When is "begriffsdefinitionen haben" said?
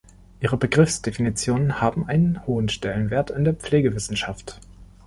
0.57-2.07